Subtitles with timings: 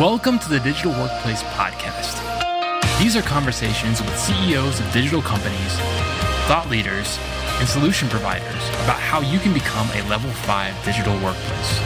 [0.00, 2.18] Welcome to the Digital Workplace Podcast.
[2.98, 5.76] These are conversations with CEOs of digital companies,
[6.48, 7.16] thought leaders,
[7.60, 11.78] and solution providers about how you can become a level 5 digital workplace.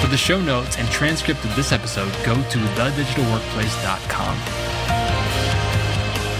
[0.00, 4.38] For the show notes and transcript of this episode, go to thedigitalworkplace.com.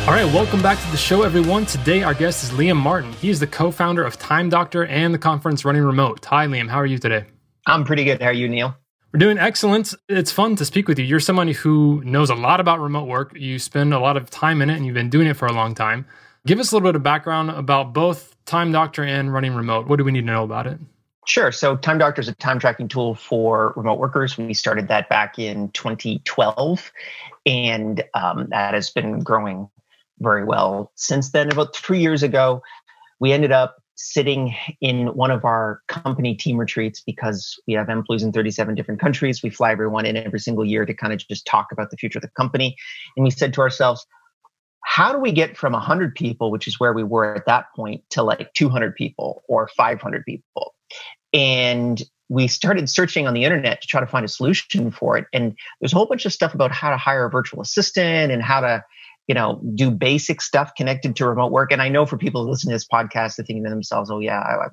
[0.08, 1.66] All right, welcome back to the show, everyone.
[1.66, 3.12] Today, our guest is Liam Martin.
[3.12, 6.24] He is the co founder of Time Doctor and the conference Running Remote.
[6.24, 6.70] Hi, Liam.
[6.70, 7.26] How are you today?
[7.66, 8.22] I'm pretty good.
[8.22, 8.74] How are you, Neil?
[9.12, 9.92] We're doing excellent.
[10.08, 11.04] It's fun to speak with you.
[11.04, 13.36] You're someone who knows a lot about remote work.
[13.36, 15.52] You spend a lot of time in it and you've been doing it for a
[15.52, 16.06] long time.
[16.46, 19.88] Give us a little bit of background about both Time Doctor and Running Remote.
[19.88, 20.78] What do we need to know about it?
[21.26, 21.50] Sure.
[21.50, 24.38] So, Time Doctor is a time tracking tool for remote workers.
[24.38, 26.92] We started that back in 2012,
[27.46, 29.68] and um, that has been growing
[30.18, 31.52] very well since then.
[31.52, 32.62] About three years ago,
[33.18, 38.22] we ended up sitting in one of our company team retreats because we have employees
[38.22, 39.42] in 37 different countries.
[39.42, 42.18] We fly everyone in every single year to kind of just talk about the future
[42.18, 42.76] of the company.
[43.16, 44.06] And we said to ourselves,
[44.82, 48.02] how do we get from 100 people, which is where we were at that point,
[48.10, 50.74] to like 200 people or 500 people?
[51.34, 55.26] And we started searching on the internet to try to find a solution for it.
[55.34, 58.42] And there's a whole bunch of stuff about how to hire a virtual assistant and
[58.42, 58.82] how to
[59.30, 61.70] you know, do basic stuff connected to remote work.
[61.70, 64.40] And I know for people listening to this podcast, they're thinking to themselves, oh, yeah,
[64.40, 64.66] I, I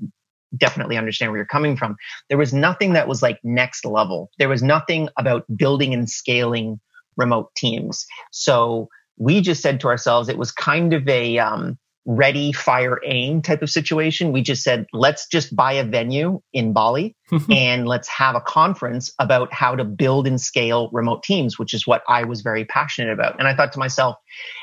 [0.57, 1.95] definitely understand where you're coming from.
[2.27, 4.31] There was nothing that was like next level.
[4.39, 6.79] There was nothing about building and scaling
[7.17, 8.07] remote teams.
[8.31, 11.77] So we just said to ourselves, it was kind of a, um,
[12.07, 14.31] ready, fire, aim type of situation.
[14.31, 17.15] We just said, let's just buy a venue in Bali
[17.51, 21.85] and let's have a conference about how to build and scale remote teams, which is
[21.85, 23.37] what I was very passionate about.
[23.37, 24.15] And I thought to myself,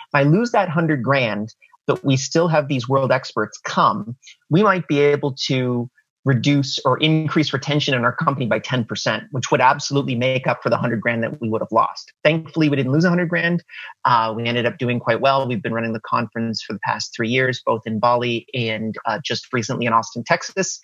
[0.09, 1.55] if I lose that hundred grand,
[1.87, 4.17] but we still have these world experts come,
[4.49, 5.91] we might be able to
[6.25, 10.71] reduce or increase retention in our company by 10%, which would absolutely make up for
[10.71, 12.13] the 100 grand that we would have lost.
[12.23, 13.63] Thankfully, we didn't lose 100 grand.
[14.05, 15.47] Uh, we ended up doing quite well.
[15.47, 19.21] We've been running the conference for the past three years, both in Bali and uh,
[19.25, 20.81] just recently in Austin, Texas.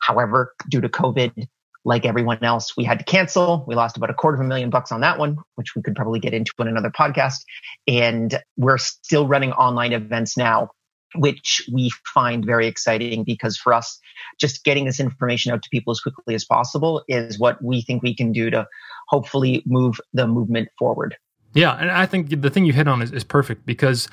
[0.00, 1.46] However, due to COVID,
[1.84, 3.64] like everyone else, we had to cancel.
[3.66, 5.94] We lost about a quarter of a million bucks on that one, which we could
[5.94, 7.44] probably get into in another podcast.
[7.86, 10.70] And we're still running online events now
[11.14, 13.98] which we find very exciting because for us,
[14.38, 18.02] just getting this information out to people as quickly as possible is what we think
[18.02, 18.66] we can do to
[19.08, 21.16] hopefully move the movement forward.
[21.54, 24.08] Yeah, and I think the thing you hit on is, is perfect because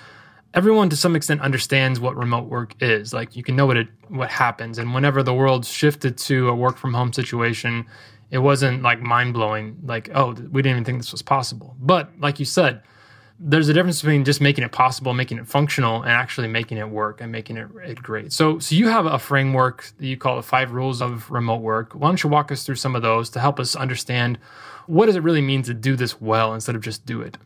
[0.54, 3.14] everyone to some extent understands what remote work is.
[3.14, 6.56] Like you can know what it what happens, and whenever the world shifted to a
[6.56, 7.86] work from home situation,
[8.30, 9.78] it wasn't like mind blowing.
[9.84, 11.76] Like oh, we didn't even think this was possible.
[11.80, 12.84] But like you said,
[13.44, 16.88] there's a difference between just making it possible, making it functional, and actually making it
[16.88, 18.32] work and making it, it great.
[18.32, 21.94] So, so you have a framework that you call the five rules of remote work.
[21.94, 24.38] Why don't you walk us through some of those to help us understand
[24.86, 27.38] what does it really mean to do this well instead of just do it?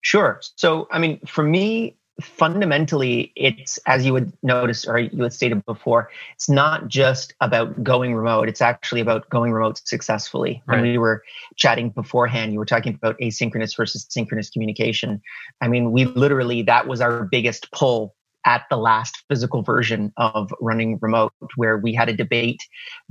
[0.00, 0.40] Sure.
[0.56, 5.64] So, I mean, for me, fundamentally it's as you would notice or you had stated
[5.66, 10.76] before it's not just about going remote it's actually about going remote successfully right.
[10.76, 11.24] when we were
[11.56, 15.20] chatting beforehand you were talking about asynchronous versus synchronous communication
[15.60, 18.14] i mean we literally that was our biggest pull
[18.46, 22.62] at the last physical version of running remote where we had a debate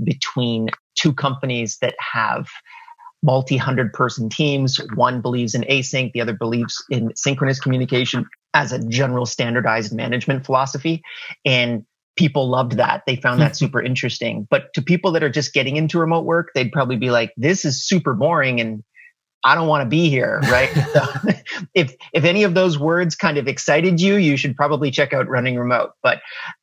[0.02, 2.48] between two companies that have
[3.24, 4.80] multi hundred person teams.
[4.96, 10.46] One believes in async, the other believes in synchronous communication as a general standardized management
[10.46, 11.02] philosophy.
[11.46, 13.04] And people loved that.
[13.08, 14.48] They found that super interesting.
[14.50, 17.66] But to people that are just getting into remote work, they'd probably be like, this
[17.66, 18.84] is super boring and
[19.46, 20.70] I don't want to be here, right?
[20.94, 21.06] so
[21.74, 25.28] if if any of those words kind of excited you, you should probably check out
[25.28, 25.92] running remote.
[26.02, 26.22] But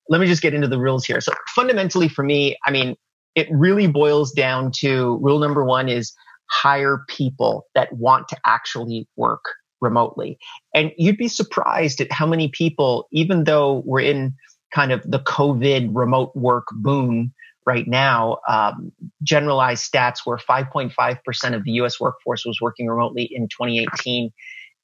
[0.08, 1.20] let me just get into the rules here.
[1.20, 2.96] So fundamentally for me, I mean,
[3.34, 6.12] it really boils down to rule number 1 is
[6.50, 9.44] hire people that want to actually work
[9.80, 10.38] remotely.
[10.74, 14.34] And you'd be surprised at how many people, even though we're in
[14.72, 17.32] kind of the COVID remote work boom
[17.66, 18.92] right now, um,
[19.22, 24.30] generalized stats were 5.5% of the US workforce was working remotely in 2018.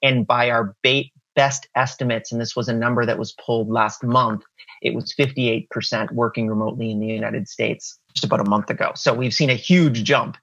[0.02, 4.02] And by our bait, best estimates, and this was a number that was pulled last
[4.02, 4.42] month,
[4.82, 8.92] it was 58% working remotely in the United States just about a month ago.
[8.94, 10.36] So we've seen a huge jump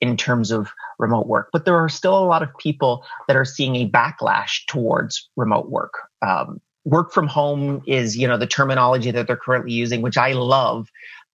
[0.00, 3.44] in terms of remote work, but there are still a lot of people that are
[3.44, 5.94] seeing a backlash towards remote work.
[6.22, 10.32] Um, work from home is, you know, the terminology that they're currently using, which I
[10.32, 10.88] love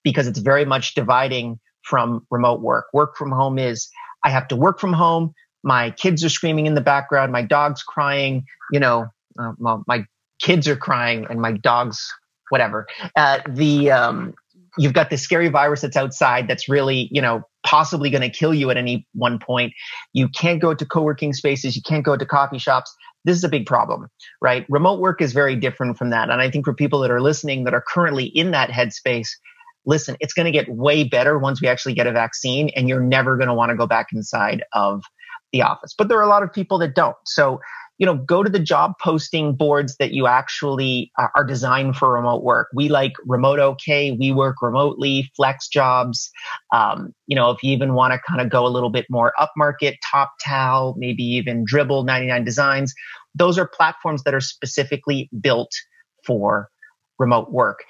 [0.04, 2.86] because it's very much dividing from remote work.
[2.92, 3.88] Work from home is
[4.24, 5.34] I have to work from home.
[5.62, 7.32] My kids are screaming in the background.
[7.32, 8.44] My dog's crying.
[8.72, 9.06] You know,
[9.38, 10.04] uh, well, my
[10.40, 12.12] kids are crying and my dog's
[12.50, 12.86] whatever.
[13.16, 14.34] Uh, the um,
[14.78, 18.54] you've got this scary virus that's outside that's really you know possibly going to kill
[18.54, 19.74] you at any one point.
[20.12, 21.76] You can't go to co-working spaces.
[21.76, 22.94] You can't go to coffee shops.
[23.24, 24.06] This is a big problem,
[24.40, 24.64] right?
[24.68, 26.30] Remote work is very different from that.
[26.30, 29.30] And I think for people that are listening that are currently in that headspace,
[29.84, 33.00] listen, it's going to get way better once we actually get a vaccine and you're
[33.00, 35.02] never going to want to go back inside of
[35.52, 35.92] the office.
[35.96, 37.16] But there are a lot of people that don't.
[37.24, 37.60] So
[37.98, 42.12] you know, go to the job posting boards that you actually uh, are designed for
[42.12, 42.68] remote work.
[42.74, 46.30] We like Remote OK, we work remotely, Flex Jobs.
[46.74, 49.32] Um, you know, if you even want to kind of go a little bit more
[49.40, 52.94] upmarket, Top TopTal, maybe even Dribbble 99 Designs,
[53.34, 55.72] those are platforms that are specifically built
[56.24, 56.68] for
[57.18, 57.84] remote work.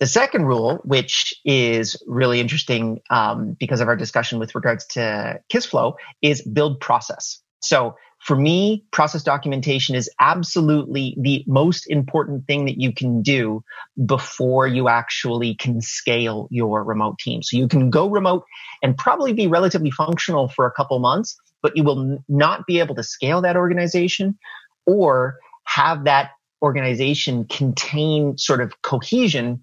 [0.00, 5.40] The second rule, which is really interesting um, because of our discussion with regards to
[5.52, 7.40] KissFlow, is build process.
[7.62, 13.62] So for me, process documentation is absolutely the most important thing that you can do
[14.06, 17.42] before you actually can scale your remote team.
[17.42, 18.44] So you can go remote
[18.82, 22.94] and probably be relatively functional for a couple months, but you will not be able
[22.94, 24.38] to scale that organization
[24.86, 26.30] or have that
[26.62, 29.62] organization contain sort of cohesion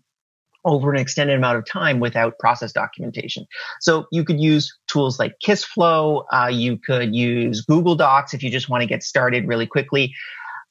[0.66, 3.46] over an extended amount of time without process documentation.
[3.80, 6.26] So you could use tools like KissFlow.
[6.32, 10.14] Uh, you could use Google Docs if you just want to get started really quickly.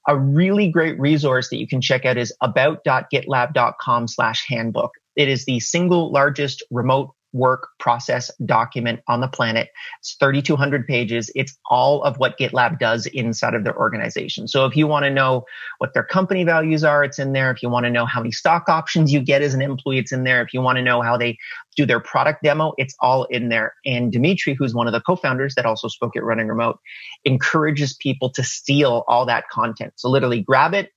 [0.08, 4.92] A really great resource that you can check out is about.gitlab.com slash handbook.
[5.16, 9.68] It is the single largest remote work process document on the planet.
[10.00, 11.30] It's 3,200 pages.
[11.34, 14.48] It's all of what GitLab does inside of their organization.
[14.48, 15.44] So if you want to know
[15.78, 17.50] what their company values are, it's in there.
[17.50, 20.12] If you want to know how many stock options you get as an employee, it's
[20.12, 20.42] in there.
[20.42, 21.38] If you want to know how they
[21.76, 23.74] do their product demo, it's all in there.
[23.86, 26.78] And Dmitriy, who's one of the co-founders that also spoke at Running Remote,
[27.24, 29.92] encourages people to steal all that content.
[29.96, 30.90] So literally grab it,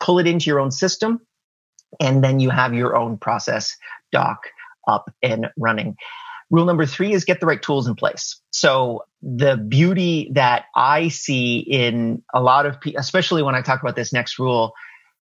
[0.00, 1.20] pull it into your own system,
[2.00, 3.76] and then you have your own process
[4.12, 4.44] doc
[4.88, 5.96] up and running.
[6.50, 8.40] Rule number three is get the right tools in place.
[8.50, 13.82] So the beauty that I see in a lot of people, especially when I talk
[13.82, 14.72] about this next rule,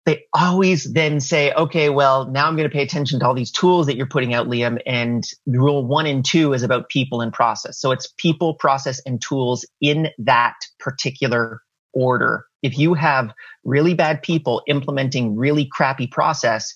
[0.04, 3.50] they always then say, okay, well, now I'm going to pay attention to all these
[3.50, 4.80] tools that you're putting out, Liam.
[4.86, 7.80] And rule one and two is about people and process.
[7.80, 11.60] So it's people, process, and tools in that particular
[11.92, 12.46] order.
[12.62, 13.32] If you have
[13.64, 16.72] really bad people implementing really crappy process,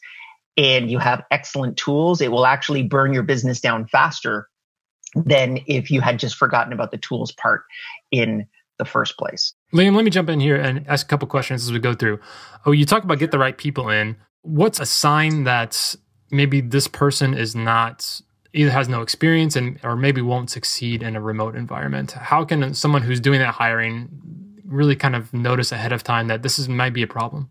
[0.61, 4.47] and you have excellent tools, it will actually burn your business down faster
[5.15, 7.63] than if you had just forgotten about the tools part
[8.11, 8.47] in
[8.77, 9.55] the first place.
[9.73, 12.21] Liam, let me jump in here and ask a couple questions as we go through.
[12.67, 14.17] Oh, you talk about get the right people in.
[14.43, 15.97] What's a sign that
[16.31, 18.21] maybe this person is not
[18.53, 22.13] either has no experience and or maybe won't succeed in a remote environment?
[22.13, 24.11] How can someone who's doing that hiring
[24.67, 27.49] really kind of notice ahead of time that this is might be a problem?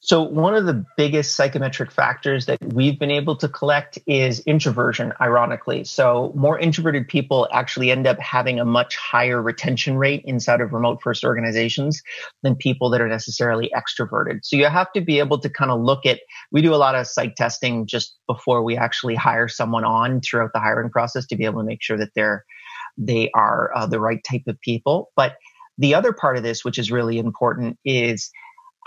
[0.00, 5.12] So, one of the biggest psychometric factors that we've been able to collect is introversion,
[5.20, 5.82] ironically.
[5.82, 10.72] So, more introverted people actually end up having a much higher retention rate inside of
[10.72, 12.00] remote first organizations
[12.44, 14.44] than people that are necessarily extroverted.
[14.44, 16.20] So, you have to be able to kind of look at,
[16.52, 20.52] we do a lot of psych testing just before we actually hire someone on throughout
[20.54, 22.44] the hiring process to be able to make sure that they're,
[22.96, 25.10] they are uh, the right type of people.
[25.16, 25.38] But
[25.76, 28.30] the other part of this, which is really important, is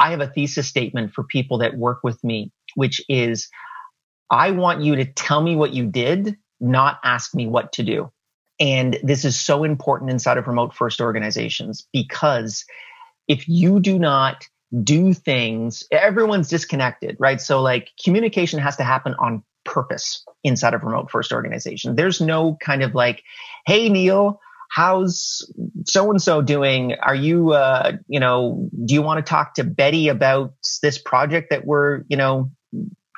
[0.01, 3.49] I have a thesis statement for people that work with me, which is
[4.31, 8.11] I want you to tell me what you did, not ask me what to do.
[8.59, 12.65] And this is so important inside of remote first organizations because
[13.27, 14.47] if you do not
[14.83, 17.39] do things, everyone's disconnected, right?
[17.39, 21.95] So, like, communication has to happen on purpose inside of remote first organization.
[21.95, 23.23] There's no kind of like,
[23.67, 24.39] hey, Neil,
[24.71, 25.51] how's
[25.85, 26.93] so and so doing?
[26.93, 31.49] Are you, uh, you know, do you want to talk to Betty about this project
[31.49, 32.51] that we're, you know,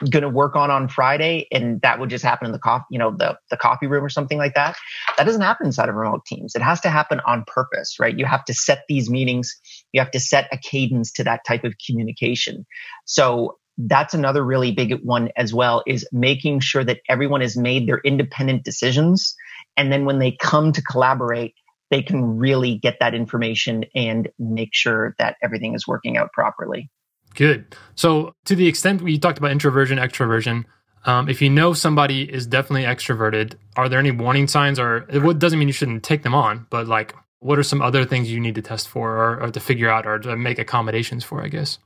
[0.10, 1.48] going to work on on Friday?
[1.52, 4.10] And that would just happen in the coffee, you know, the, the coffee room or
[4.10, 4.76] something like that.
[5.18, 6.56] That doesn't happen inside of remote teams.
[6.56, 8.18] It has to happen on purpose, right?
[8.18, 9.56] You have to set these meetings.
[9.92, 12.66] You have to set a cadence to that type of communication.
[13.06, 17.88] So that's another really big one as well is making sure that everyone has made
[17.88, 19.36] their independent decisions
[19.78, 21.54] and then when they come to collaborate,
[21.92, 26.90] they can really get that information and make sure that everything is working out properly.
[27.36, 27.76] Good.
[27.96, 30.66] So, to the extent we talked about introversion, extroversion,
[31.06, 35.40] um, if you know somebody is definitely extroverted, are there any warning signs, or it
[35.40, 38.40] doesn't mean you shouldn't take them on, but like, what are some other things you
[38.40, 41.44] need to test for, or, or to figure out, or to make accommodations for?
[41.44, 41.80] I guess.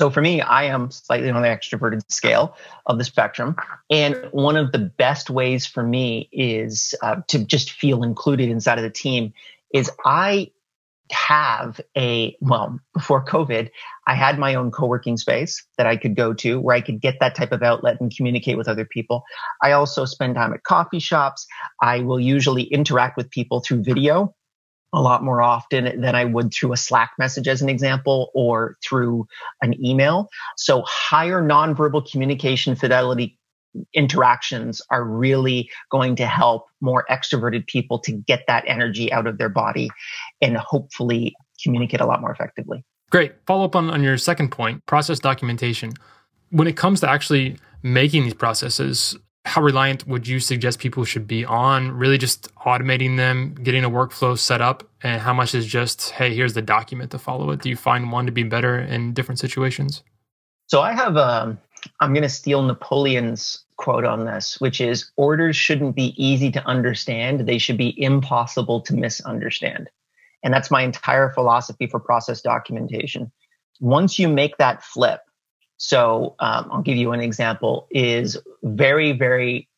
[0.00, 3.56] So for me, I am slightly on the extroverted scale of the spectrum.
[3.90, 8.78] And one of the best ways for me is uh, to just feel included inside
[8.78, 9.32] of the team
[9.72, 10.50] is I
[11.12, 13.68] have a well before covid
[14.06, 17.20] i had my own co-working space that i could go to where i could get
[17.20, 19.22] that type of outlet and communicate with other people.
[19.62, 21.46] I also spend time at coffee shops.
[21.82, 24.34] I will usually interact with people through video
[24.94, 28.76] a lot more often than i would through a slack message as an example or
[28.82, 29.26] through
[29.62, 33.38] an email so higher nonverbal communication fidelity
[33.92, 39.38] interactions are really going to help more extroverted people to get that energy out of
[39.38, 39.90] their body
[40.40, 42.84] and hopefully communicate a lot more effectively.
[43.10, 43.34] Great.
[43.46, 45.92] Follow up on, on your second point process documentation.
[46.50, 51.26] When it comes to actually making these processes, how reliant would you suggest people should
[51.26, 55.66] be on really just automating them, getting a workflow set up, and how much is
[55.66, 57.60] just, hey, here's the document to follow it?
[57.60, 60.02] Do you find one to be better in different situations?
[60.66, 61.58] So I have, um,
[62.00, 66.64] I'm going to steal Napoleon's quote on this, which is orders shouldn't be easy to
[66.66, 67.40] understand.
[67.40, 69.90] They should be impossible to misunderstand.
[70.42, 73.30] And that's my entire philosophy for process documentation.
[73.80, 75.20] Once you make that flip,
[75.76, 79.68] so um, I'll give you an example, is very, very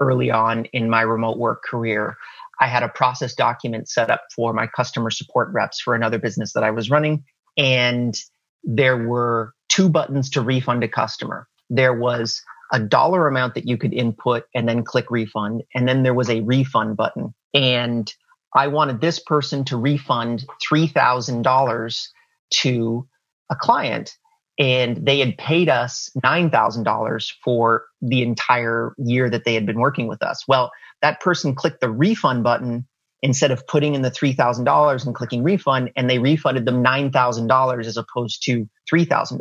[0.00, 2.16] early on in my remote work career,
[2.60, 6.52] I had a process document set up for my customer support reps for another business
[6.54, 7.24] that I was running.
[7.56, 8.16] And
[8.64, 11.46] there were two buttons to refund a customer.
[11.70, 12.42] There was
[12.72, 15.62] a dollar amount that you could input and then click refund.
[15.74, 17.34] And then there was a refund button.
[17.54, 18.12] And
[18.54, 22.08] I wanted this person to refund $3,000
[22.50, 23.08] to
[23.50, 24.16] a client.
[24.58, 30.08] And they had paid us $9,000 for the entire year that they had been working
[30.08, 30.44] with us.
[30.48, 32.86] Well, that person clicked the refund button
[33.22, 37.96] instead of putting in the $3,000 and clicking refund, and they refunded them $9,000 as
[37.96, 39.40] opposed to $3,000,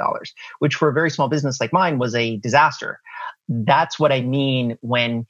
[0.59, 2.99] which for a very small business like mine was a disaster.
[3.47, 5.25] That's what I mean when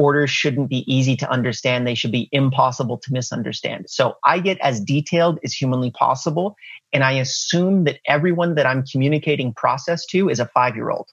[0.00, 1.86] orders shouldn't be easy to understand.
[1.86, 3.84] They should be impossible to misunderstand.
[3.90, 6.56] So I get as detailed as humanly possible.
[6.90, 11.10] And I assume that everyone that I'm communicating process to is a five year old,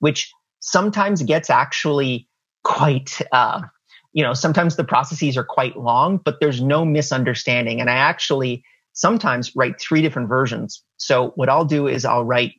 [0.00, 2.28] which sometimes gets actually
[2.64, 3.62] quite, uh,
[4.12, 7.80] you know, sometimes the processes are quite long, but there's no misunderstanding.
[7.80, 8.64] And I actually
[8.94, 10.82] sometimes write three different versions.
[10.96, 12.54] So what I'll do is I'll write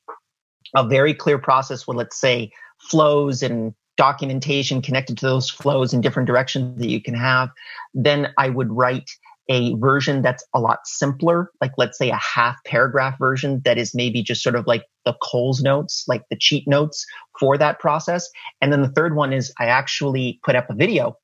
[0.74, 6.02] a very clear process with, let's say, flows and documentation connected to those flows in
[6.02, 7.50] different directions that you can have,
[7.94, 9.10] then I would write
[9.48, 13.94] a version that's a lot simpler, like let's say a half paragraph version that is
[13.94, 17.06] maybe just sort of like the Coles notes, like the cheat notes
[17.40, 18.28] for that process.
[18.62, 21.18] And then the third one is I actually put up a video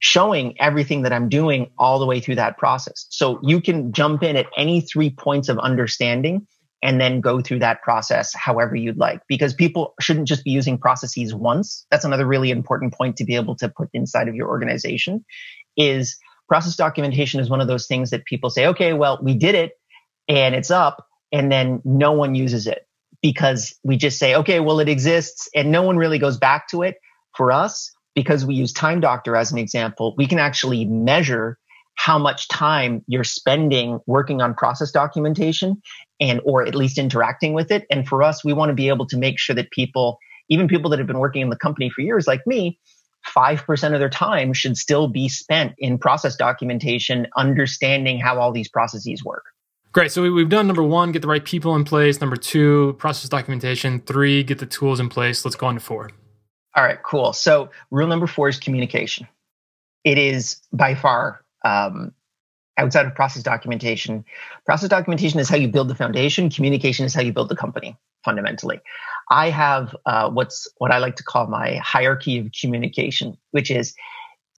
[0.00, 3.06] showing everything that I'm doing all the way through that process.
[3.10, 6.46] So you can jump in at any three points of understanding
[6.82, 9.20] and then go through that process however you'd like.
[9.28, 11.86] Because people shouldn't just be using processes once.
[11.90, 15.24] That's another really important point to be able to put inside of your organization
[15.76, 16.18] is
[16.48, 19.72] process documentation is one of those things that people say okay well we did it
[20.28, 22.86] and it's up and then no one uses it.
[23.20, 26.82] Because we just say okay well it exists and no one really goes back to
[26.82, 26.96] it.
[27.36, 31.56] For us because we use time doctor as an example we can actually measure
[31.98, 35.82] how much time you're spending working on process documentation
[36.20, 39.04] and or at least interacting with it and for us we want to be able
[39.04, 42.00] to make sure that people even people that have been working in the company for
[42.00, 42.78] years like me
[43.36, 48.68] 5% of their time should still be spent in process documentation understanding how all these
[48.68, 49.44] processes work
[49.90, 50.12] Great.
[50.12, 52.20] So we, have done number one, get the right people in place.
[52.20, 54.00] Number two, process documentation.
[54.00, 55.46] Three, get the tools in place.
[55.46, 56.10] Let's go on to four.
[56.76, 57.32] All right, cool.
[57.32, 59.26] So rule number four is communication.
[60.04, 62.12] It is by far um,
[62.78, 64.24] outside of process documentation.
[64.64, 66.48] Process documentation is how you build the foundation.
[66.48, 67.96] Communication is how you build the company.
[68.24, 68.80] Fundamentally,
[69.30, 73.94] I have uh, what's what I like to call my hierarchy of communication, which is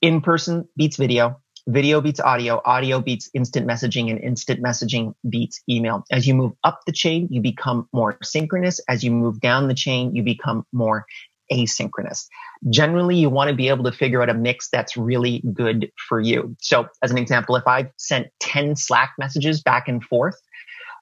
[0.01, 5.61] in person beats video, video beats audio, audio beats instant messaging, and instant messaging beats
[5.69, 6.05] email.
[6.11, 8.81] As you move up the chain, you become more synchronous.
[8.89, 11.05] As you move down the chain, you become more
[11.53, 12.27] asynchronous.
[12.69, 16.21] Generally, you want to be able to figure out a mix that's really good for
[16.21, 16.57] you.
[16.61, 20.37] So, as an example, if I've sent 10 Slack messages back and forth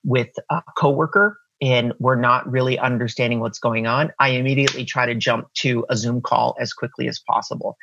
[0.05, 5.15] with a coworker and we're not really understanding what's going on, I immediately try to
[5.15, 7.77] jump to a Zoom call as quickly as possible.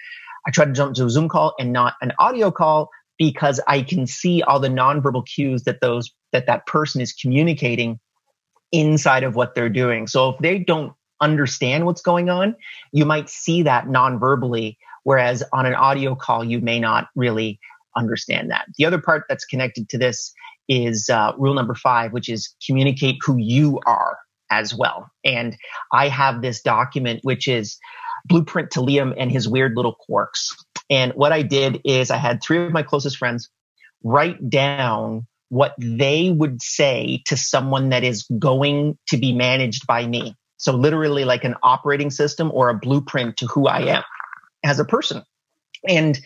[0.48, 3.82] I try to jump to a Zoom call and not an audio call because I
[3.82, 8.00] can see all the nonverbal cues that those that that person is communicating
[8.72, 10.08] inside of what they're doing.
[10.08, 12.56] So if they don't understand what's going on,
[12.92, 17.60] you might see that non-verbally, whereas on an audio call, you may not really
[17.96, 18.66] understand that.
[18.78, 20.34] The other part that's connected to this
[20.68, 24.18] is uh, rule number five, which is communicate who you are
[24.52, 25.10] as well.
[25.24, 25.56] And
[25.92, 27.78] I have this document, which is
[28.26, 30.56] blueprint to Liam and his weird little quirks.
[30.90, 33.50] And what I did is I had three of my closest friends
[34.04, 40.06] write down what they would say to someone that is going to be managed by
[40.06, 40.36] me.
[40.58, 44.04] So literally like an operating system or a blueprint to who I am
[44.64, 45.24] as a person.
[45.88, 46.20] And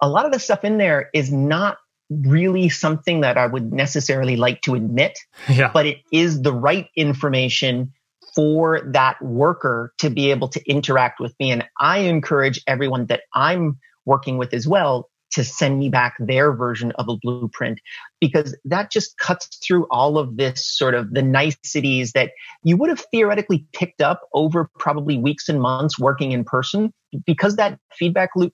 [0.00, 1.78] a lot of the stuff in there is not
[2.10, 5.70] really something that I would necessarily like to admit, yeah.
[5.72, 7.92] but it is the right information
[8.34, 11.50] for that worker to be able to interact with me.
[11.50, 16.52] And I encourage everyone that I'm working with as well to send me back their
[16.52, 17.80] version of a blueprint
[18.20, 22.30] because that just cuts through all of this sort of the niceties that
[22.64, 26.92] you would have theoretically picked up over probably weeks and months working in person
[27.26, 28.52] because that feedback loop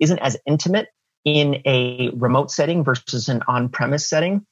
[0.00, 0.88] isn't as intimate
[1.24, 4.46] in a remote setting versus an on-premise setting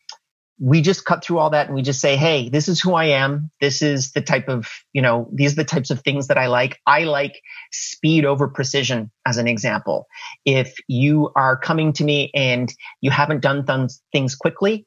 [0.58, 3.06] we just cut through all that and we just say, Hey, this is who I
[3.06, 3.50] am.
[3.60, 6.46] This is the type of, you know, these are the types of things that I
[6.46, 6.80] like.
[6.86, 10.06] I like speed over precision as an example.
[10.44, 14.86] If you are coming to me and you haven't done th- things quickly,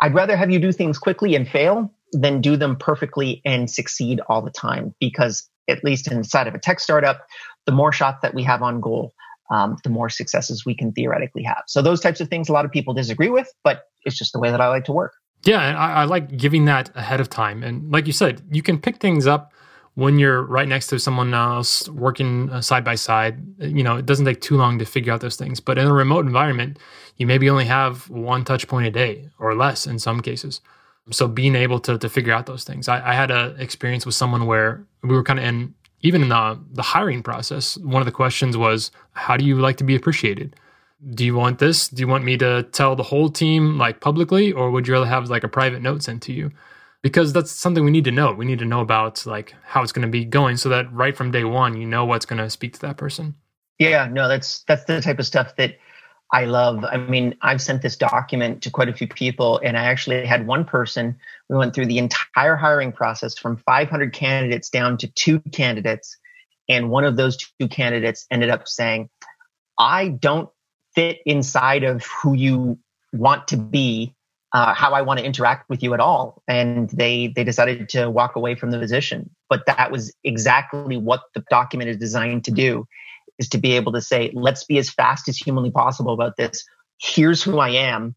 [0.00, 4.20] I'd rather have you do things quickly and fail than do them perfectly and succeed
[4.28, 4.94] all the time.
[5.00, 7.26] Because at least inside of a tech startup,
[7.66, 9.12] the more shots that we have on goal,
[9.50, 11.62] um, the more successes we can theoretically have.
[11.66, 14.40] So those types of things a lot of people disagree with, but it's just the
[14.40, 15.12] way that I like to work.
[15.44, 17.62] Yeah, I, I like giving that ahead of time.
[17.62, 19.52] And like you said, you can pick things up
[19.94, 23.40] when you're right next to someone else working uh, side by side.
[23.58, 25.60] You know, it doesn't take too long to figure out those things.
[25.60, 26.78] But in a remote environment,
[27.16, 30.60] you maybe only have one touch point a day or less in some cases.
[31.10, 34.14] So being able to to figure out those things, I, I had an experience with
[34.14, 38.06] someone where we were kind of in even in the the hiring process, one of
[38.06, 40.54] the questions was, "How do you like to be appreciated?
[41.14, 41.88] Do you want this?
[41.88, 45.06] Do you want me to tell the whole team like publicly, or would you rather
[45.06, 46.50] have like a private note sent to you?"
[47.02, 48.32] Because that's something we need to know.
[48.32, 51.16] We need to know about like how it's going to be going, so that right
[51.16, 53.36] from day one, you know what's going to speak to that person.
[53.78, 55.76] Yeah, no, that's that's the type of stuff that
[56.32, 56.84] I love.
[56.84, 60.46] I mean, I've sent this document to quite a few people, and I actually had
[60.46, 61.16] one person.
[61.48, 66.16] We went through the entire hiring process from 500 candidates down to two candidates.
[66.68, 69.08] And one of those two candidates ended up saying,
[69.78, 70.50] I don't
[70.98, 72.76] fit inside of who you
[73.12, 74.16] want to be,
[74.52, 76.42] uh, how I want to interact with you at all.
[76.48, 79.30] And they, they decided to walk away from the position.
[79.48, 82.84] But that was exactly what the document is designed to do
[83.38, 86.64] is to be able to say, let's be as fast as humanly possible about this.
[87.00, 88.16] Here's who I am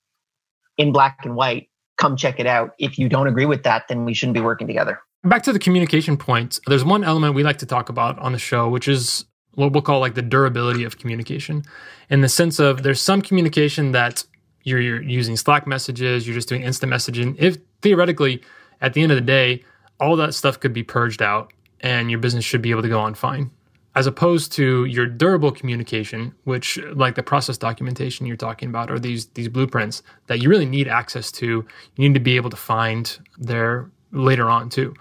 [0.80, 1.70] in black and white.
[2.00, 2.72] Come check it out.
[2.80, 5.00] If you don't agree with that, then we shouldn't be working together.
[5.24, 8.40] Back to the communication point, there's one element we like to talk about on the
[8.40, 11.64] show, which is what we'll call like the durability of communication
[12.10, 14.24] in the sense of there's some communication that
[14.64, 17.36] you're, you're using Slack messages, you're just doing instant messaging.
[17.40, 18.42] If theoretically,
[18.80, 19.64] at the end of the day,
[20.00, 23.00] all that stuff could be purged out and your business should be able to go
[23.00, 23.52] on fine
[23.96, 29.00] as opposed to your durable communication, which like the process documentation you're talking about, or
[29.00, 31.66] these these blueprints that you really need access to, you
[31.98, 34.94] need to be able to find there later on too.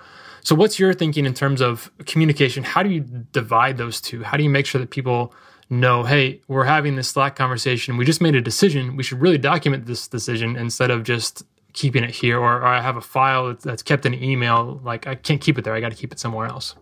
[0.42, 2.64] So what's your thinking in terms of communication?
[2.64, 4.22] How do you divide those two?
[4.22, 5.34] How do you make sure that people
[5.70, 7.96] know, hey, we're having this Slack conversation.
[7.96, 8.96] We just made a decision.
[8.96, 12.80] We should really document this decision instead of just keeping it here or, or I
[12.80, 14.80] have a file that's kept in email.
[14.82, 15.74] Like I can't keep it there.
[15.74, 16.74] I got to keep it somewhere else.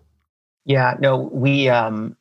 [0.65, 2.17] Yeah, no, we um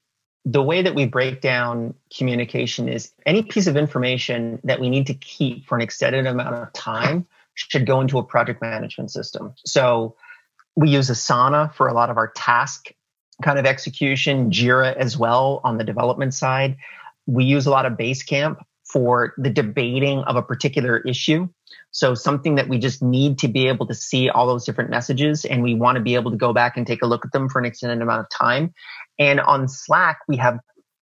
[0.45, 5.05] the way that we break down communication is any piece of information that we need
[5.07, 9.53] to keep for an extended amount of time should go into a project management system.
[9.65, 10.15] So
[10.77, 12.91] we use Asana for a lot of our task
[13.41, 16.77] kind of execution, Jira as well on the development side.
[17.25, 21.49] We use a lot of Basecamp for the debating of a particular issue.
[21.91, 25.45] So something that we just need to be able to see all those different messages
[25.45, 27.49] and we want to be able to go back and take a look at them
[27.49, 28.71] for an extended amount of time.
[29.17, 30.59] And on Slack, we have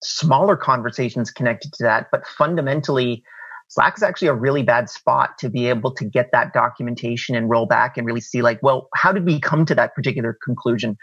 [0.05, 3.25] smaller conversations connected to that, but fundamentally,
[3.73, 7.49] Slack is actually a really bad spot to be able to get that documentation and
[7.49, 10.97] roll back and really see like, well, how did we come to that particular conclusion?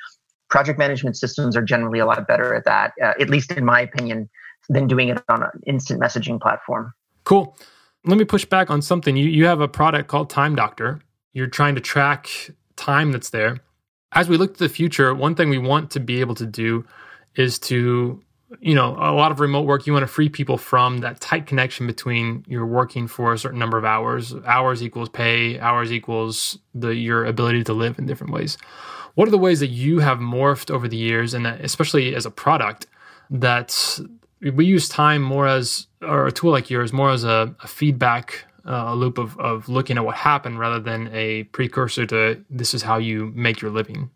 [0.49, 3.82] Project management systems are generally a lot better at that, uh, at least in my
[3.82, 4.29] opinion,
[4.69, 6.93] than doing it on an instant messaging platform.
[7.23, 7.55] Cool
[8.05, 9.15] let me push back on something.
[9.15, 11.01] You you have a product called Time Doctor.
[11.34, 12.29] You're trying to track
[12.75, 13.60] time that's there.
[14.13, 16.86] As we look to the future, one thing we want to be able to do
[17.36, 18.21] is to
[18.60, 21.46] you know a lot of remote work you want to free people from that tight
[21.46, 24.34] connection between you're working for a certain number of hours.
[24.46, 28.58] Hours equals pay hours equals the your ability to live in different ways.
[29.16, 32.32] What are the ways that you have morphed over the years and especially as a
[32.32, 32.88] product
[33.30, 34.00] that
[34.42, 38.46] we use time more as or a tool like yours more as a, a feedback
[38.66, 42.82] uh, loop of, of looking at what happened rather than a precursor to this is
[42.82, 44.10] how you make your living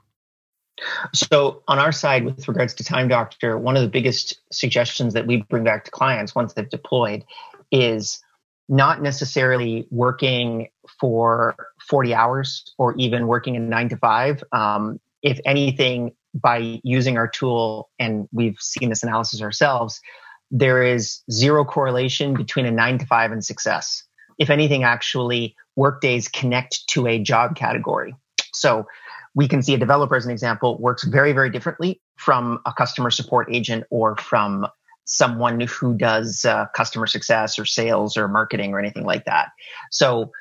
[1.13, 5.28] so on our side with regards to time doctor one of the biggest suggestions that
[5.28, 7.24] we bring back to clients once they've deployed
[7.72, 8.22] is
[8.69, 10.69] not necessarily working
[11.00, 11.56] for
[11.89, 14.43] 40 hours or even working in nine to five.
[14.52, 20.02] Um, if anything, by using our tool, and we've seen this analysis ourselves,
[20.50, 24.04] there is zero correlation between a nine to five and success.
[24.39, 28.15] If anything, actually, workdays connect to a job category.
[28.54, 28.88] So
[29.36, 33.10] we can see a developer, as an example, works very, very differently from a customer
[33.10, 34.67] support agent or from
[35.06, 39.50] someone who does uh, customer success or sales or marketing or anything like that.
[39.91, 40.32] So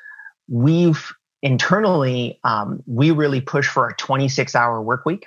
[0.47, 5.25] we've internally, um, we really push for a 26 hour work week.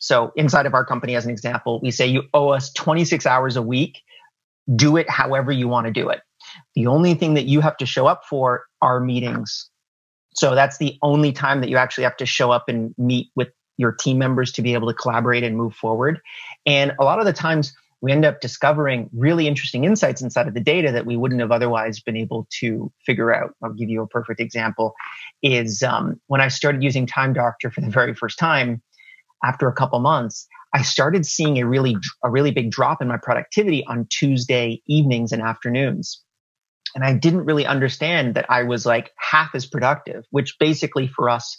[0.00, 3.56] So inside of our company, as an example, we say you owe us 26 hours
[3.56, 4.00] a week.
[4.74, 6.20] Do it however you want to do it.
[6.74, 9.68] The only thing that you have to show up for are meetings.
[10.38, 13.48] So that's the only time that you actually have to show up and meet with
[13.76, 16.20] your team members to be able to collaborate and move forward.
[16.64, 20.54] And a lot of the times, we end up discovering really interesting insights inside of
[20.54, 23.56] the data that we wouldn't have otherwise been able to figure out.
[23.64, 24.94] I'll give you a perfect example
[25.42, 28.80] is um, when I started using Time Doctor for the very first time,
[29.42, 33.18] after a couple months, I started seeing a really, a really big drop in my
[33.20, 36.22] productivity on Tuesday evenings and afternoons.
[36.94, 41.28] And I didn't really understand that I was like half as productive, which basically for
[41.28, 41.56] us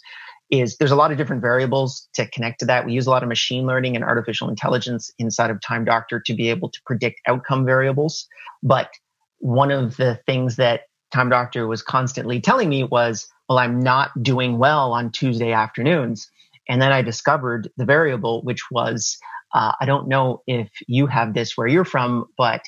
[0.50, 2.84] is there's a lot of different variables to connect to that.
[2.84, 6.34] We use a lot of machine learning and artificial intelligence inside of Time Doctor to
[6.34, 8.26] be able to predict outcome variables.
[8.62, 8.90] But
[9.38, 14.10] one of the things that Time Doctor was constantly telling me was, well, I'm not
[14.22, 16.28] doing well on Tuesday afternoons.
[16.68, 19.18] And then I discovered the variable, which was,
[19.54, 22.62] uh, I don't know if you have this where you're from, but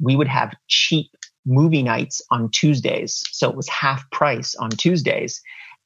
[0.00, 1.10] we would have cheap
[1.46, 3.22] movie nights on Tuesdays.
[3.32, 5.40] So it was half price on Tuesdays.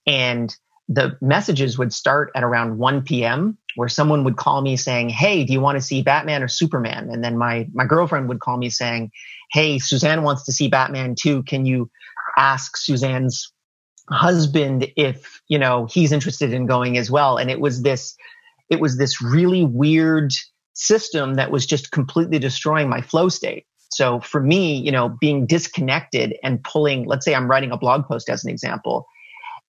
[0.07, 0.55] And
[0.89, 3.57] the messages would start at around 1 p.m.
[3.77, 7.09] where someone would call me saying, "Hey, do you want to see Batman or Superman?"
[7.11, 9.13] And then my my girlfriend would call me saying,
[9.53, 11.45] "Hey, Suzanne wants to see Batman too.
[11.45, 11.91] Can you
[12.37, 13.53] ask Suzanne's
[14.11, 18.17] husband if, you know, he's interested in going as well?" And it was this
[18.69, 20.33] it was this really weird
[20.73, 23.67] system that was just completely destroying my flow state.
[23.93, 28.07] So for me, you know, being disconnected and pulling, let's say I'm writing a blog
[28.07, 29.07] post as an example,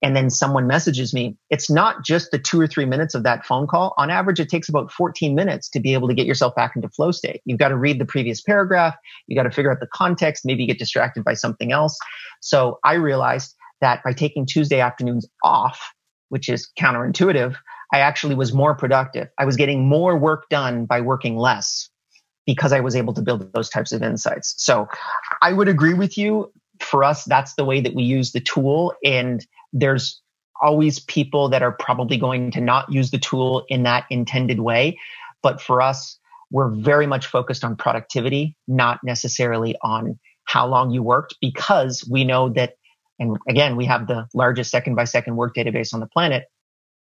[0.03, 3.45] and then someone messages me, it's not just the two or three minutes of that
[3.45, 3.93] phone call.
[3.97, 6.89] On average, it takes about 14 minutes to be able to get yourself back into
[6.89, 7.41] flow state.
[7.45, 8.95] You've got to read the previous paragraph.
[9.27, 11.97] You got to figure out the context, maybe get distracted by something else.
[12.41, 15.93] So I realized that by taking Tuesday afternoons off,
[16.29, 17.55] which is counterintuitive,
[17.93, 19.27] I actually was more productive.
[19.37, 21.90] I was getting more work done by working less
[22.51, 24.53] because I was able to build those types of insights.
[24.57, 24.89] So
[25.41, 26.51] I would agree with you.
[26.81, 28.93] For us, that's the way that we use the tool.
[29.05, 30.21] And there's
[30.61, 34.99] always people that are probably going to not use the tool in that intended way.
[35.41, 36.19] But for us,
[36.51, 42.25] we're very much focused on productivity, not necessarily on how long you worked, because we
[42.25, 42.73] know that,
[43.17, 46.47] and again, we have the largest second by second work database on the planet.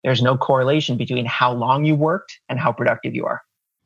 [0.04, 3.42] There's no correlation between how long you worked and how productive you are.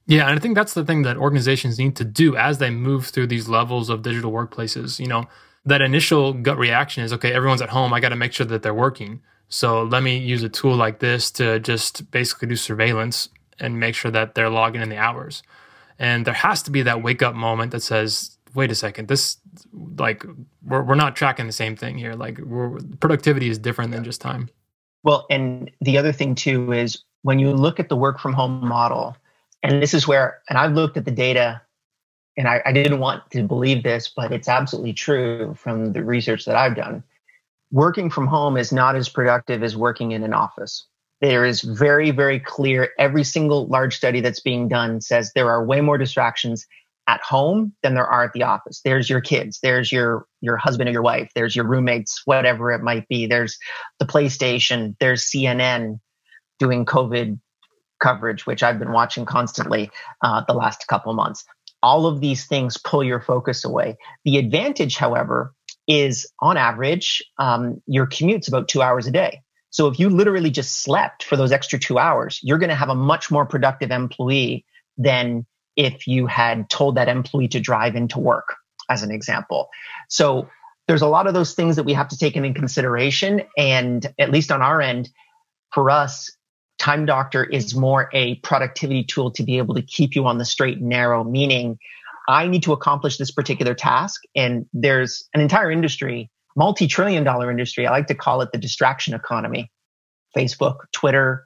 [0.07, 3.07] Yeah, and I think that's the thing that organizations need to do as they move
[3.07, 4.99] through these levels of digital workplaces.
[4.99, 5.25] You know,
[5.65, 7.93] that initial gut reaction is okay, everyone's at home.
[7.93, 9.21] I got to make sure that they're working.
[9.47, 13.95] So let me use a tool like this to just basically do surveillance and make
[13.95, 15.43] sure that they're logging in the hours.
[15.97, 19.37] And there has to be that wake up moment that says, wait a second, this,
[19.97, 20.25] like,
[20.63, 22.13] we're, we're not tracking the same thing here.
[22.13, 22.39] Like,
[22.99, 24.49] productivity is different than just time.
[25.03, 28.67] Well, and the other thing too is when you look at the work from home
[28.67, 29.15] model,
[29.65, 31.61] and this is where, and I've looked at the data
[32.37, 36.45] and I, I didn't want to believe this, but it's absolutely true from the research
[36.45, 37.03] that I've done.
[37.71, 40.85] Working from home is not as productive as working in an office.
[41.21, 42.89] There is very, very clear.
[42.99, 46.67] Every single large study that's being done says there are way more distractions
[47.07, 48.81] at home than there are at the office.
[48.83, 52.81] There's your kids, there's your your husband or your wife, there's your roommates, whatever it
[52.81, 53.27] might be.
[53.27, 53.57] There's
[53.99, 55.99] the PlayStation, there's CNN
[56.59, 57.39] doing COVID
[58.05, 59.83] coverage, which I've been watching constantly
[60.21, 61.45] uh, the last couple months
[61.85, 63.95] all of these things pull your focus away.
[64.23, 65.53] The advantage, however,
[65.87, 69.43] is on average, um, your commute's about two hours a day.
[69.69, 72.89] So if you literally just slept for those extra two hours, you're going to have
[72.89, 74.65] a much more productive employee
[74.97, 78.55] than if you had told that employee to drive into work,
[78.89, 79.69] as an example.
[80.09, 80.49] So
[80.87, 83.43] there's a lot of those things that we have to take into consideration.
[83.57, 85.09] And at least on our end,
[85.71, 86.35] for us,
[86.85, 90.45] Time Doctor is more a productivity tool to be able to keep you on the
[90.45, 91.79] straight and narrow, meaning
[92.29, 94.21] I need to accomplish this particular task.
[94.35, 97.87] And there's an entire industry, multi trillion dollar industry.
[97.87, 99.71] I like to call it the distraction economy
[100.37, 101.45] Facebook, Twitter,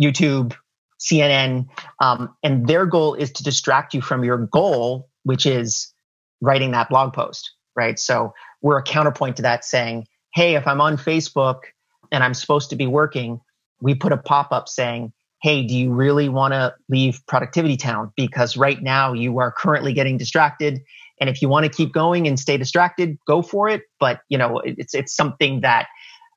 [0.00, 0.54] YouTube,
[0.98, 1.68] CNN.
[2.00, 5.92] Um, and their goal is to distract you from your goal, which is
[6.40, 7.98] writing that blog post, right?
[7.98, 11.64] So we're a counterpoint to that saying, hey, if I'm on Facebook
[12.10, 13.42] and I'm supposed to be working,
[13.80, 15.12] we put a pop up saying,
[15.42, 18.12] hey, do you really want to leave Productivity Town?
[18.16, 20.80] Because right now you are currently getting distracted.
[21.20, 23.82] And if you want to keep going and stay distracted, go for it.
[23.98, 25.86] But you know, it's it's something that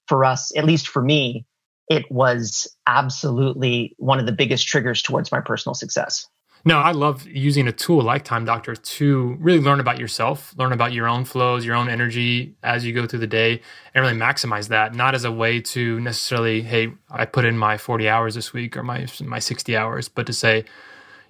[0.07, 1.45] for us, at least for me,
[1.89, 6.27] it was absolutely one of the biggest triggers towards my personal success.
[6.65, 10.71] No, I love using a tool like Time Doctor to really learn about yourself, learn
[10.71, 13.61] about your own flows, your own energy as you go through the day,
[13.93, 14.95] and really maximize that.
[14.95, 18.77] Not as a way to necessarily, hey, I put in my 40 hours this week
[18.77, 20.63] or my my 60 hours, but to say,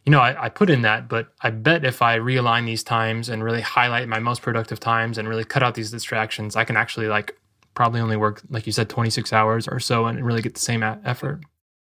[0.05, 3.27] you know, I, I put in that, but I bet if I realign these times
[3.27, 6.77] and really highlight my most productive times and really cut out these distractions, I can
[6.77, 7.35] actually like
[7.73, 10.83] probably only work, like you said, 26 hours or so and really get the same
[10.83, 11.41] effort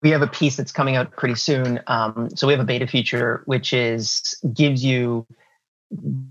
[0.02, 1.80] we have a piece that's coming out pretty soon.
[1.86, 5.26] Um, so we have a beta feature which is gives you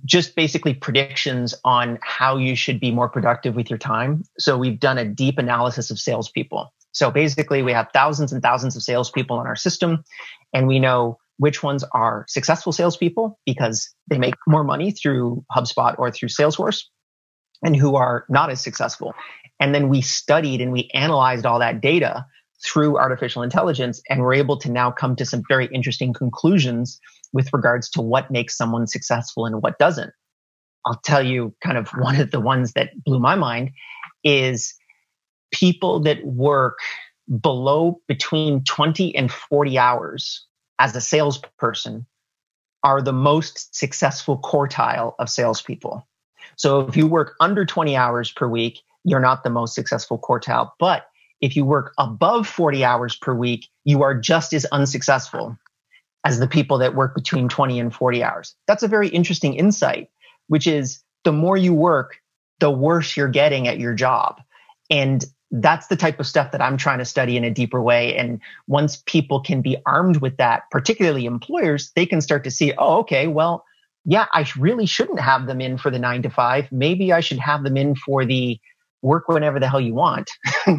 [0.03, 4.23] just basically predictions on how you should be more productive with your time.
[4.37, 6.73] So we've done a deep analysis of salespeople.
[6.91, 10.03] So basically, we have thousands and thousands of salespeople in our system,
[10.53, 15.95] and we know which ones are successful salespeople because they make more money through HubSpot
[15.97, 16.83] or through Salesforce,
[17.61, 19.13] and who are not as successful.
[19.59, 22.25] And then we studied and we analyzed all that data
[22.63, 26.99] through artificial intelligence and we're able to now come to some very interesting conclusions
[27.33, 30.11] with regards to what makes someone successful and what doesn't.
[30.85, 33.71] I'll tell you kind of one of the ones that blew my mind
[34.23, 34.73] is
[35.51, 36.79] people that work
[37.41, 40.45] below between 20 and 40 hours
[40.79, 42.05] as a salesperson
[42.83, 46.07] are the most successful quartile of salespeople.
[46.55, 50.69] So if you work under 20 hours per week, you're not the most successful quartile.
[50.79, 51.07] But
[51.45, 55.55] if you work above 40 hours per week, you are just as unsuccessful
[56.25, 58.55] as the people that work between 20 and 40 hours.
[58.67, 60.09] That's a very interesting insight,
[60.47, 62.19] which is the more you work,
[62.59, 64.41] the worse you're getting at your job.
[64.89, 68.17] And that's the type of stuff that I'm trying to study in a deeper way.
[68.17, 72.73] And once people can be armed with that, particularly employers, they can start to see,
[72.79, 73.63] oh, okay, well,
[74.03, 76.71] yeah, I really shouldn't have them in for the nine to five.
[76.71, 78.59] Maybe I should have them in for the
[79.05, 80.29] work whenever the hell you want.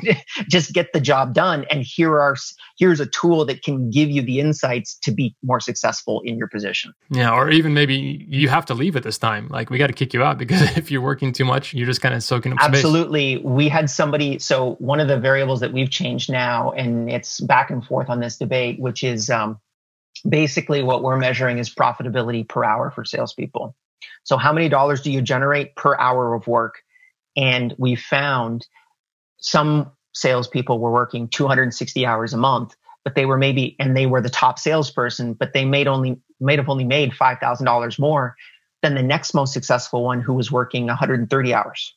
[0.50, 1.64] Just get the job done.
[1.70, 2.36] And here are
[2.76, 6.48] here's a tool that can give you the insights to be more successful in your
[6.48, 6.92] position.
[7.10, 9.48] Yeah or even maybe you have to leave at this time.
[9.48, 12.02] Like we got to kick you out because if you're working too much you're just
[12.02, 13.36] kind of soaking up absolutely.
[13.36, 13.44] Space.
[13.44, 17.70] we had somebody so one of the variables that we've changed now and it's back
[17.70, 19.58] and forth on this debate which is um,
[20.28, 23.74] basically what we're measuring is profitability per hour for salespeople.
[24.24, 26.82] So how many dollars do you generate per hour of work
[27.36, 28.66] and we found
[29.38, 34.20] some salespeople were working 260 hours a month, but they were maybe, and they were
[34.20, 38.36] the top salesperson, but they made only, made have only made $5,000 more
[38.82, 41.94] than the next most successful one who was working 130 hours.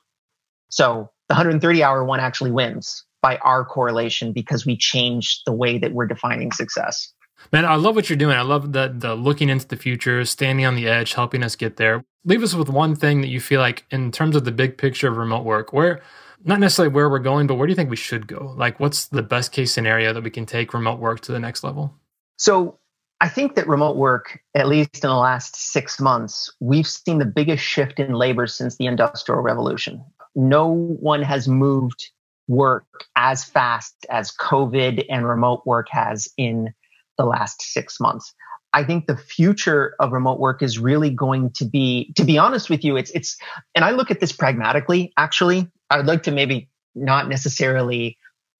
[0.69, 5.77] So the 130 hour one actually wins by our correlation because we changed the way
[5.77, 7.13] that we're defining success.
[7.51, 8.35] Man, I love what you're doing.
[8.35, 11.77] I love the the looking into the future, standing on the edge, helping us get
[11.77, 12.03] there.
[12.25, 15.07] Leave us with one thing that you feel like in terms of the big picture
[15.07, 16.01] of remote work, where
[16.43, 18.53] not necessarily where we're going, but where do you think we should go?
[18.57, 21.63] Like what's the best case scenario that we can take remote work to the next
[21.63, 21.93] level?
[22.37, 22.79] So
[23.21, 27.25] I think that remote work, at least in the last six months, we've seen the
[27.25, 30.03] biggest shift in labor since the Industrial Revolution.
[30.35, 32.11] No one has moved
[32.47, 36.73] work as fast as COVID and remote work has in
[37.17, 38.33] the last six months.
[38.73, 42.69] I think the future of remote work is really going to be, to be honest
[42.69, 43.37] with you, it's, it's,
[43.73, 45.67] and I look at this pragmatically, actually.
[45.89, 48.17] I'd like to maybe not necessarily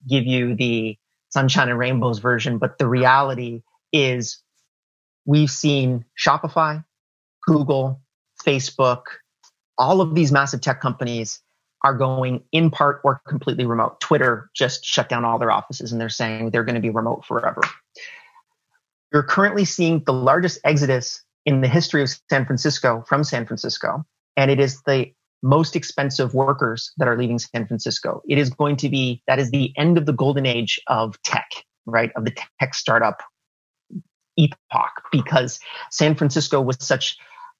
[0.08, 4.42] give you the sunshine and rainbows version, but the reality is
[5.24, 6.84] we've seen Shopify,
[7.46, 8.00] Google,
[8.44, 9.02] Facebook,
[9.78, 11.40] all of these massive tech companies
[11.82, 14.00] are going in part or completely remote.
[14.00, 17.24] Twitter just shut down all their offices and they're saying they're going to be remote
[17.24, 17.62] forever.
[19.12, 24.04] You're currently seeing the largest exodus in the history of San Francisco from San Francisco.
[24.36, 28.22] And it is the most expensive workers that are leaving San Francisco.
[28.28, 31.48] It is going to be, that is the end of the golden age of tech,
[31.86, 32.10] right?
[32.16, 33.22] Of the tech startup
[34.36, 35.58] epoch because
[35.90, 37.18] San Francisco was such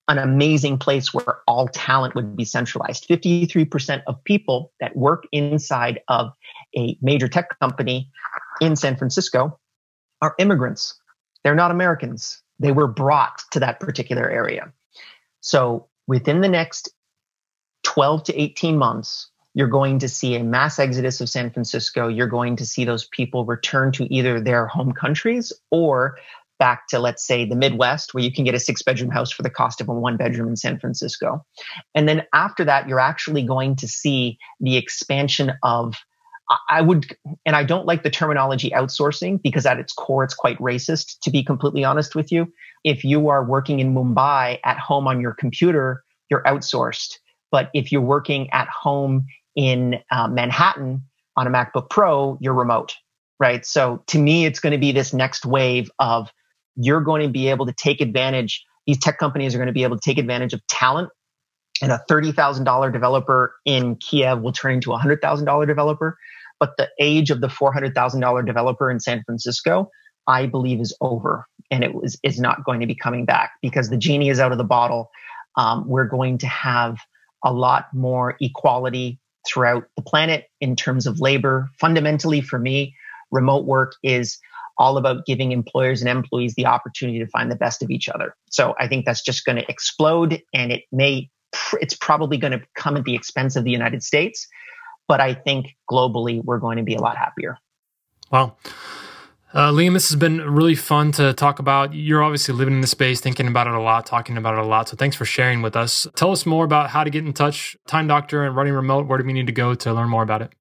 [0.08, 3.06] an amazing place where all talent would be centralized.
[3.08, 6.32] 53% of people that work inside of
[6.76, 8.10] a major tech company
[8.60, 9.58] in San Francisco
[10.20, 11.00] are immigrants.
[11.44, 12.42] They're not Americans.
[12.58, 14.72] They were brought to that particular area.
[15.40, 16.90] So within the next
[17.84, 22.08] 12 to 18 months, you're going to see a mass exodus of San Francisco.
[22.08, 26.16] You're going to see those people return to either their home countries or
[26.60, 29.42] back to let's say the midwest where you can get a six bedroom house for
[29.42, 31.42] the cost of a one bedroom in san francisco
[31.94, 35.94] and then after that you're actually going to see the expansion of
[36.68, 40.58] I would, and I don't like the terminology outsourcing because at its core, it's quite
[40.58, 42.52] racist, to be completely honest with you.
[42.82, 47.18] If you are working in Mumbai at home on your computer, you're outsourced.
[47.52, 51.02] But if you're working at home in uh, Manhattan
[51.36, 52.94] on a MacBook Pro, you're remote,
[53.38, 53.64] right?
[53.64, 56.30] So to me, it's going to be this next wave of
[56.76, 58.64] you're going to be able to take advantage.
[58.86, 61.10] These tech companies are going to be able to take advantage of talent
[61.82, 66.18] and a $30,000 developer in Kiev will turn into a $100,000 developer.
[66.60, 69.90] But the age of the $400,000 developer in San Francisco,
[70.26, 73.88] I believe is over and it was, is not going to be coming back because
[73.88, 75.10] the genie is out of the bottle.
[75.56, 76.98] Um, we're going to have
[77.44, 79.18] a lot more equality
[79.48, 81.70] throughout the planet in terms of labor.
[81.80, 82.94] Fundamentally, for me,
[83.30, 84.38] remote work is
[84.78, 88.34] all about giving employers and employees the opportunity to find the best of each other.
[88.50, 91.28] So I think that's just going to explode and it may,
[91.80, 94.46] it's probably going to come at the expense of the United States.
[95.10, 97.58] But I think globally, we're going to be a lot happier.
[98.30, 98.56] Wow.
[99.52, 101.92] Uh, Liam, this has been really fun to talk about.
[101.92, 104.64] You're obviously living in the space, thinking about it a lot, talking about it a
[104.64, 104.88] lot.
[104.88, 106.06] So thanks for sharing with us.
[106.14, 109.08] Tell us more about how to get in touch, Time Doctor and running remote.
[109.08, 110.52] Where do we need to go to learn more about it?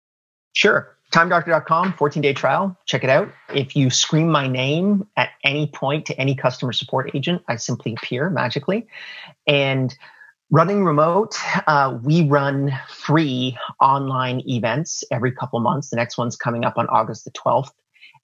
[0.54, 0.98] Sure.
[1.14, 2.76] TimeDoctor.com, 14 day trial.
[2.88, 3.30] Check it out.
[3.54, 7.94] If you scream my name at any point to any customer support agent, I simply
[7.94, 8.88] appear magically.
[9.46, 9.96] And
[10.52, 15.90] running remote, uh, we run free online events every couple months.
[15.90, 17.72] The next one's coming up on August the 12th.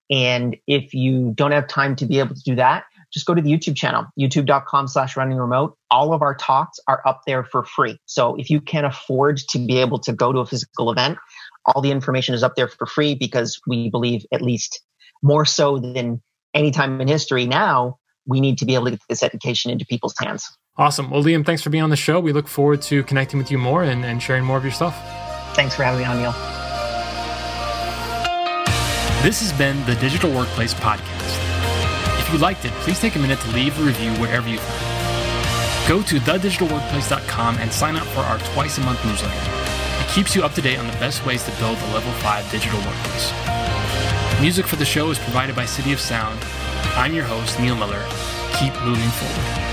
[0.10, 3.42] And if you don't have time to be able to do that, just go to
[3.42, 5.78] the YouTube channel, youtube.com slash running remote.
[5.90, 7.98] All of our talks are up there for free.
[8.06, 11.18] So if you can't afford to be able to go to a physical event,
[11.66, 14.82] all the information is up there for free because we believe at least
[15.24, 16.22] more so than
[16.54, 19.86] any time in history now, we need to be able to get this education into
[19.86, 20.50] people's hands.
[20.78, 21.10] Awesome.
[21.10, 22.20] Well, Liam, thanks for being on the show.
[22.20, 24.96] We look forward to connecting with you more and, and sharing more of your stuff.
[25.56, 26.34] Thanks for having me on, Neil.
[29.24, 31.40] This has been the Digital Workplace Podcast.
[32.20, 34.82] If you liked it, please take a minute to leave a review wherever you found
[34.82, 35.88] it.
[35.88, 39.34] Go to thedigitalworkplace.com and sign up for our twice a month newsletter.
[40.02, 42.52] It keeps you up to date on the best ways to build a level 5
[42.52, 43.32] digital workplace.
[44.42, 46.38] Music for the show is provided by City of Sound.
[46.98, 48.04] I'm your host, Neil Miller.
[48.60, 49.65] Keep moving forward.